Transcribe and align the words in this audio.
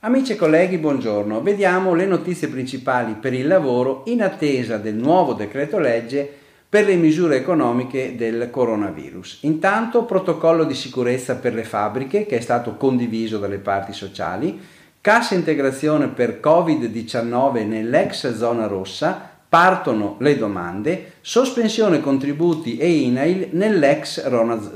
Amici 0.00 0.32
e 0.32 0.36
colleghi, 0.36 0.76
buongiorno. 0.76 1.40
Vediamo 1.40 1.94
le 1.94 2.04
notizie 2.04 2.48
principali 2.48 3.14
per 3.14 3.32
il 3.32 3.46
lavoro 3.46 4.02
in 4.06 4.22
attesa 4.22 4.76
del 4.76 4.94
nuovo 4.94 5.32
decreto 5.32 5.78
legge 5.78 6.30
per 6.68 6.84
le 6.84 6.96
misure 6.96 7.36
economiche 7.36 8.14
del 8.14 8.50
coronavirus. 8.50 9.38
Intanto 9.42 10.04
protocollo 10.04 10.64
di 10.64 10.74
sicurezza 10.74 11.36
per 11.36 11.54
le 11.54 11.64
fabbriche 11.64 12.26
che 12.26 12.36
è 12.36 12.40
stato 12.40 12.76
condiviso 12.76 13.38
dalle 13.38 13.58
parti 13.58 13.92
sociali, 13.92 14.60
cassa 15.00 15.34
integrazione 15.34 16.08
per 16.08 16.38
Covid-19 16.42 17.66
nell'ex 17.66 18.34
zona 18.34 18.66
rossa, 18.66 19.33
partono 19.54 20.16
le 20.18 20.36
domande, 20.36 21.12
sospensione 21.20 22.00
contributi 22.00 22.76
e 22.76 22.90
INAIL 22.90 23.50
nell'ex 23.52 24.26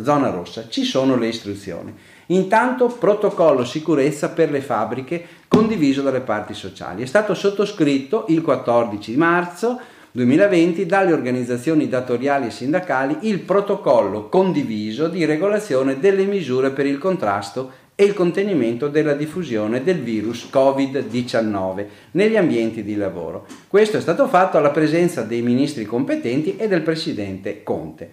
zona 0.05 0.31
rossa. 0.31 0.69
Ci 0.69 0.85
sono 0.85 1.17
le 1.17 1.27
istruzioni. 1.27 1.93
Intanto 2.27 2.87
protocollo 2.87 3.65
sicurezza 3.65 4.29
per 4.29 4.53
le 4.53 4.61
fabbriche 4.61 5.27
condiviso 5.49 6.01
dalle 6.01 6.21
parti 6.21 6.55
sociali. 6.55 7.03
È 7.03 7.07
stato 7.07 7.35
sottoscritto 7.35 8.27
il 8.29 8.41
14 8.41 9.17
marzo 9.17 9.81
2020 10.13 10.87
dalle 10.87 11.13
organizzazioni 11.13 11.89
datoriali 11.89 12.47
e 12.47 12.51
sindacali 12.51 13.19
il 13.23 13.41
protocollo 13.41 14.29
condiviso 14.29 15.09
di 15.09 15.25
regolazione 15.25 15.99
delle 15.99 16.25
misure 16.25 16.71
per 16.71 16.87
il 16.87 16.99
contrasto 16.99 17.73
e 18.01 18.05
il 18.05 18.15
contenimento 18.15 18.87
della 18.87 19.15
diffusione 19.15 19.83
del 19.83 19.99
virus 19.99 20.49
Covid-19 20.53 21.87
negli 22.13 22.37
ambienti 22.37 22.85
di 22.85 22.95
lavoro. 22.95 23.45
Questo 23.67 23.97
è 23.97 24.01
stato 24.01 24.29
fatto 24.29 24.57
alla 24.57 24.71
presenza 24.71 25.23
dei 25.23 25.43
ministri 25.43 25.85
competenti 25.85 26.55
e 26.57 26.69
del 26.69 26.83
presidente 26.83 27.65
Conte. 27.65 28.09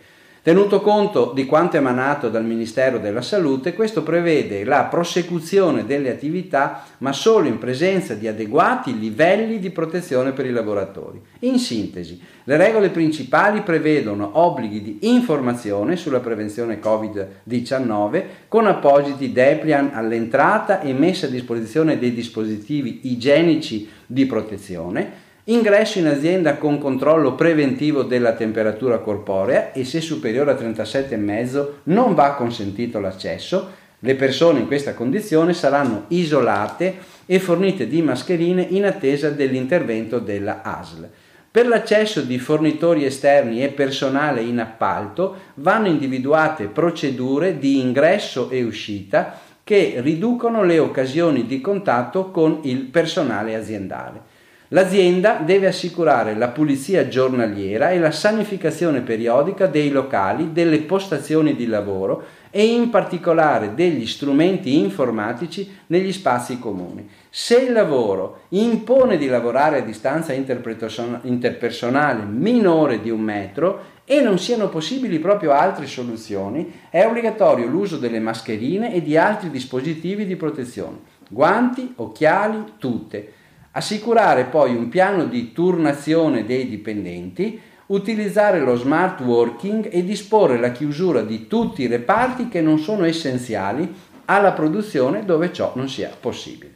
Tenuto 0.45 0.79
conto 0.79 1.31
di 1.33 1.47
quanto 1.47 1.77
emanato 1.77 2.29
dal 2.29 2.45
Ministero 2.45 2.99
della 2.99 3.23
Salute, 3.23 3.73
questo 3.73 4.03
prevede 4.03 4.63
la 4.63 4.83
prosecuzione 4.83 5.87
delle 5.87 6.11
attività, 6.11 6.83
ma 6.99 7.13
solo 7.13 7.47
in 7.47 7.57
presenza 7.57 8.13
di 8.13 8.27
adeguati 8.27 8.99
livelli 8.99 9.57
di 9.57 9.71
protezione 9.71 10.33
per 10.33 10.45
i 10.45 10.51
lavoratori. 10.51 11.19
In 11.39 11.57
sintesi, 11.57 12.21
le 12.43 12.57
regole 12.57 12.91
principali 12.91 13.61
prevedono 13.61 14.29
obblighi 14.33 14.83
di 14.83 14.97
informazione 15.15 15.95
sulla 15.95 16.19
prevenzione 16.19 16.79
Covid-19 16.79 18.23
con 18.47 18.67
appositi 18.67 19.31
depliant 19.31 19.95
all'entrata 19.95 20.79
e 20.79 20.93
messa 20.93 21.25
a 21.25 21.29
disposizione 21.29 21.97
dei 21.97 22.13
dispositivi 22.13 22.99
igienici 23.05 23.89
di 24.05 24.27
protezione, 24.27 25.24
Ingresso 25.47 25.99
in 25.99 26.07
azienda 26.07 26.55
con 26.55 26.79
controllo 26.79 27.35
preventivo 27.35 28.01
della 28.01 28.33
temperatura 28.33 28.97
corporea 28.97 29.73
e 29.73 29.85
se 29.85 30.01
superiore 30.01 30.49
a 30.49 30.55
37,5 30.55 31.67
non 31.83 32.15
va 32.15 32.33
consentito 32.33 32.99
l'accesso. 32.99 33.69
Le 33.99 34.15
persone 34.15 34.61
in 34.61 34.65
questa 34.65 34.95
condizione 34.95 35.53
saranno 35.53 36.05
isolate 36.07 36.95
e 37.27 37.37
fornite 37.37 37.87
di 37.87 38.01
mascherine 38.01 38.65
in 38.71 38.85
attesa 38.85 39.29
dell'intervento 39.29 40.17
della 40.17 40.63
ASL. 40.63 41.07
Per 41.51 41.67
l'accesso 41.67 42.21
di 42.21 42.39
fornitori 42.39 43.05
esterni 43.05 43.63
e 43.63 43.69
personale 43.69 44.41
in 44.41 44.59
appalto 44.59 45.35
vanno 45.55 45.89
individuate 45.89 46.65
procedure 46.65 47.59
di 47.59 47.79
ingresso 47.79 48.49
e 48.49 48.63
uscita 48.63 49.39
che 49.63 49.97
riducono 49.97 50.63
le 50.63 50.79
occasioni 50.79 51.45
di 51.45 51.61
contatto 51.61 52.31
con 52.31 52.61
il 52.63 52.79
personale 52.85 53.53
aziendale. 53.53 54.33
L'azienda 54.69 55.41
deve 55.45 55.67
assicurare 55.67 56.33
la 56.33 56.47
pulizia 56.47 57.07
giornaliera 57.07 57.91
e 57.91 57.99
la 57.99 58.09
sanificazione 58.09 59.01
periodica 59.01 59.67
dei 59.67 59.91
locali, 59.91 60.53
delle 60.53 60.79
postazioni 60.79 61.55
di 61.55 61.67
lavoro 61.67 62.23
e 62.49 62.65
in 62.65 62.89
particolare 62.89 63.75
degli 63.75 64.07
strumenti 64.07 64.79
informatici 64.79 65.71
negli 65.87 66.11
spazi 66.11 66.57
comuni. 66.57 67.07
Se 67.29 67.57
il 67.57 67.73
lavoro 67.73 68.39
impone 68.49 69.17
di 69.17 69.27
lavorare 69.27 69.77
a 69.77 69.83
distanza 69.83 70.33
interpersonale 70.33 72.23
minore 72.23 73.01
di 73.01 73.11
un 73.11 73.21
metro 73.21 73.93
e 74.03 74.19
non 74.21 74.39
siano 74.39 74.69
possibili 74.69 75.19
proprio 75.19 75.51
altre 75.51 75.85
soluzioni, 75.85 76.71
è 76.89 77.05
obbligatorio 77.05 77.67
l'uso 77.67 77.97
delle 77.97 78.19
mascherine 78.19 78.95
e 78.95 79.03
di 79.03 79.15
altri 79.15 79.51
dispositivi 79.51 80.25
di 80.25 80.35
protezione, 80.35 80.97
guanti, 81.29 81.93
occhiali, 81.97 82.63
tutte 82.79 83.43
assicurare 83.77 84.45
poi 84.45 84.73
un 84.73 84.87
piano 84.89 85.25
di 85.25 85.51
turnazione 85.51 86.45
dei 86.45 86.67
dipendenti, 86.69 87.59
utilizzare 87.87 88.59
lo 88.61 88.75
smart 88.75 89.19
working 89.21 89.89
e 89.91 90.03
disporre 90.03 90.57
la 90.57 90.71
chiusura 90.71 91.21
di 91.21 91.47
tutti 91.47 91.83
i 91.83 91.87
reparti 91.87 92.47
che 92.47 92.61
non 92.61 92.79
sono 92.79 93.03
essenziali 93.03 93.93
alla 94.25 94.53
produzione 94.53 95.25
dove 95.25 95.51
ciò 95.51 95.73
non 95.75 95.89
sia 95.89 96.09
possibile. 96.17 96.73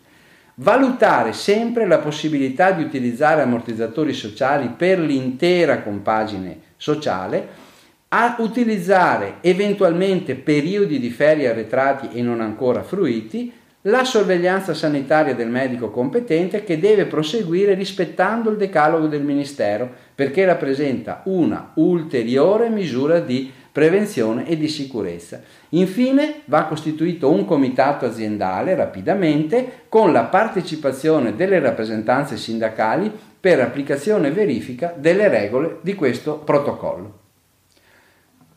Valutare 0.55 1.31
sempre 1.31 1.87
la 1.87 1.99
possibilità 1.99 2.71
di 2.71 2.83
utilizzare 2.83 3.41
ammortizzatori 3.41 4.13
sociali 4.13 4.67
per 4.75 4.99
l'intera 4.99 5.81
compagine 5.81 6.59
sociale, 6.75 7.67
a 8.09 8.35
utilizzare 8.39 9.35
eventualmente 9.39 10.35
periodi 10.35 10.99
di 10.99 11.09
ferie 11.11 11.47
arretrati 11.47 12.09
e 12.11 12.21
non 12.21 12.41
ancora 12.41 12.83
fruiti, 12.83 13.53
la 13.89 14.03
sorveglianza 14.03 14.73
sanitaria 14.73 15.33
del 15.33 15.49
medico 15.49 15.89
competente 15.89 16.63
che 16.63 16.79
deve 16.79 17.05
proseguire 17.05 17.73
rispettando 17.73 18.51
il 18.51 18.57
decalogo 18.57 19.07
del 19.07 19.23
Ministero 19.23 19.89
perché 20.13 20.45
rappresenta 20.45 21.21
una 21.25 21.71
ulteriore 21.75 22.69
misura 22.69 23.19
di 23.19 23.51
prevenzione 23.71 24.47
e 24.47 24.57
di 24.57 24.67
sicurezza. 24.67 25.41
Infine 25.69 26.41
va 26.45 26.65
costituito 26.65 27.31
un 27.31 27.45
comitato 27.45 28.05
aziendale 28.05 28.75
rapidamente 28.75 29.83
con 29.89 30.11
la 30.11 30.23
partecipazione 30.23 31.35
delle 31.35 31.59
rappresentanze 31.59 32.37
sindacali 32.37 33.11
per 33.39 33.59
applicazione 33.59 34.27
e 34.27 34.31
verifica 34.31 34.93
delle 34.95 35.27
regole 35.29 35.77
di 35.81 35.95
questo 35.95 36.37
protocollo. 36.37 37.28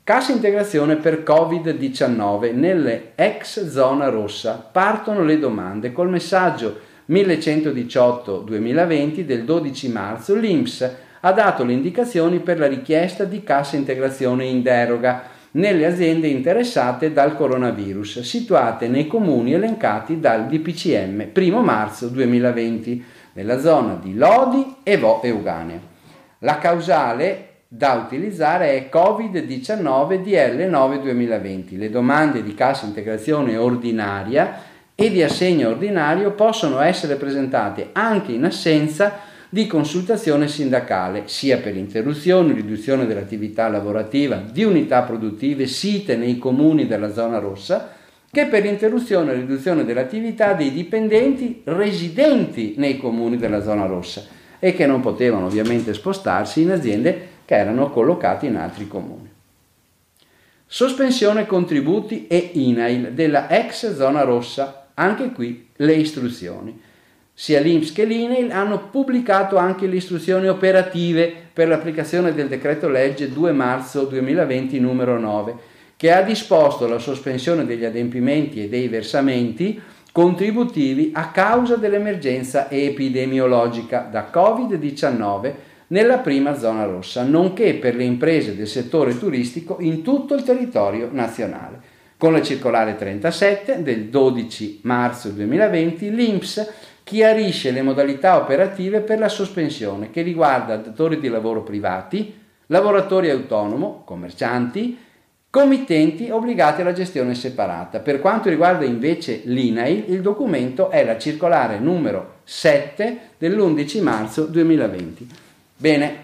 Cassa 0.05 0.33
integrazione 0.33 0.97
per 0.97 1.23
Covid-19 1.25 2.57
nelle 2.57 3.13
ex 3.15 3.65
zona 3.69 4.09
rossa. 4.09 4.55
Partono 4.55 5.23
le 5.23 5.39
domande 5.39 5.93
col 5.93 6.11
messaggio 6.11 6.77
1118-2020 7.09 9.21
del 9.21 9.45
12 9.45 9.89
marzo. 9.91 10.35
L'INPS 10.35 10.91
ha 11.21 11.31
dato 11.31 11.63
le 11.63 11.75
indicazioni 11.75 12.41
per 12.41 12.59
la 12.59 12.67
richiesta 12.67 13.23
di 13.23 13.45
cassa 13.45 13.77
integrazione 13.77 14.45
in 14.45 14.61
deroga 14.61 15.23
nelle 15.53 15.87
aziende 15.87 16.27
interessate 16.27 17.13
dal 17.13 17.37
coronavirus, 17.37 18.23
situate 18.23 18.89
nei 18.89 19.07
comuni 19.07 19.53
elencati 19.53 20.19
dal 20.19 20.49
DPCM 20.49 21.29
1 21.33 21.63
marzo 21.63 22.09
2020, 22.09 23.05
nella 23.35 23.61
zona 23.61 23.97
di 24.03 24.17
Lodi, 24.17 24.79
Evo 24.83 25.23
e 25.23 25.31
Uganea. 25.31 25.79
La 26.41 26.59
causale 26.59 27.51
da 27.75 27.95
utilizzare 27.95 28.75
è 28.75 28.91
Covid-19 28.93 30.23
DL 30.23 30.69
9 30.69 31.01
2020. 31.01 31.79
Le 31.79 31.89
domande 31.89 32.43
di 32.43 32.53
cassa 32.53 32.85
integrazione 32.85 33.57
ordinaria 33.57 34.61
e 34.95 35.11
di 35.11 35.23
assegno 35.23 35.71
ordinario 35.71 36.33
possono 36.33 36.81
essere 36.81 37.15
presentate 37.15 37.89
anche 37.93 38.33
in 38.33 38.45
assenza 38.45 39.21
di 39.49 39.67
consultazione 39.67 40.49
sindacale, 40.49 41.23
sia 41.29 41.61
per 41.61 41.75
interruzione 41.75 42.53
o 42.53 42.55
riduzione 42.55 43.07
dell'attività 43.07 43.69
lavorativa 43.69 44.37
di 44.37 44.65
unità 44.65 45.01
produttive 45.01 45.67
site 45.67 46.15
nei 46.15 46.37
comuni 46.37 46.87
della 46.87 47.11
zona 47.11 47.39
rossa, 47.39 47.89
che 48.31 48.47
per 48.49 48.67
interruzione 48.67 49.31
o 49.31 49.35
riduzione 49.35 49.87
dell'attività 49.87 50.53
dei 50.53 50.73
dipendenti 50.73 51.63
residenti 51.65 52.75
nei 52.77 52.99
comuni 52.99 53.39
della 53.39 53.63
zona 53.63 53.87
rossa 53.87 54.41
e 54.65 54.75
che 54.75 54.87
non 54.87 55.01
potevano 55.01 55.47
ovviamente 55.47 55.93
spostarsi 55.93 56.63
in 56.63 56.71
aziende 56.71 57.31
che 57.45 57.57
erano 57.57 57.91
collocati 57.91 58.47
in 58.47 58.55
altri 58.55 58.87
comuni. 58.87 59.29
Sospensione 60.65 61.47
contributi 61.47 62.29
e 62.29 62.53
INAIL 62.53 63.11
della 63.11 63.51
ex 63.51 63.93
zona 63.97 64.23
rossa, 64.23 64.87
anche 64.95 65.33
qui 65.33 65.67
le 65.75 65.95
istruzioni. 65.95 66.81
Sia 67.35 67.59
l'INPS 67.59 67.91
che 67.91 68.05
l'INAIL 68.05 68.53
hanno 68.53 68.89
pubblicato 68.89 69.57
anche 69.57 69.89
le 69.89 69.97
istruzioni 69.97 70.47
operative 70.47 71.35
per 71.53 71.67
l'applicazione 71.67 72.33
del 72.33 72.47
decreto 72.47 72.89
legge 72.89 73.33
2 73.33 73.51
marzo 73.51 74.05
2020 74.05 74.79
numero 74.79 75.19
9, 75.19 75.55
che 75.97 76.13
ha 76.13 76.23
disposto 76.23 76.87
la 76.87 77.01
sospensione 77.01 77.67
degli 77.67 77.85
adempimenti 77.85 78.63
e 78.63 78.69
dei 78.69 78.87
versamenti 78.87 79.83
contributivi 80.13 81.11
a 81.15 81.31
causa 81.31 81.77
dell'emergenza 81.77 82.71
epidemiologica 82.71 84.07
da 84.11 84.31
Covid-19 84.33 85.53
nella 85.89 86.19
prima 86.19 86.57
zona 86.57 86.85
rossa, 86.85 87.23
nonché 87.23 87.75
per 87.75 87.95
le 87.95 88.05
imprese 88.05 88.55
del 88.55 88.69
settore 88.69 89.19
turistico 89.19 89.79
in 89.81 90.03
tutto 90.03 90.35
il 90.35 90.43
territorio 90.43 91.09
nazionale. 91.11 91.81
Con 92.19 92.33
la 92.33 92.43
circolare 92.43 92.95
37 92.95 93.83
del 93.83 94.05
12 94.05 94.81
marzo 94.85 95.31
2020 95.31 96.15
l'INPS 96.15 96.73
chiarisce 97.03 97.73
le 97.73 97.83
modalità 97.83 98.37
operative 98.37 99.01
per 99.01 99.19
la 99.19 99.29
sospensione 99.29 100.11
che 100.11 100.23
riguarda 100.23 100.77
datori 100.77 101.19
di 101.19 101.29
lavoro 101.29 101.63
privati, 101.63 102.39
lavoratori 102.67 103.29
autonomo, 103.29 104.03
commercianti, 104.05 104.97
committenti 105.53 106.31
obbligati 106.31 106.81
alla 106.81 106.95
gestione 106.95 107.35
separata. 107.35 107.99
Per 107.99 108.21
quanto 108.21 108.49
riguarda 108.49 108.87
invece 108.87 109.43
l'INAIL, 109.45 110.05
il 110.09 110.23
documento 110.23 110.89
è 110.89 111.05
la 111.05 111.19
circolare 111.19 111.79
numero 111.79 112.37
7 112.45 113.19
dell'11 113.37 114.01
marzo 114.01 114.47
2020. 114.47 115.29
Bene, 115.77 116.17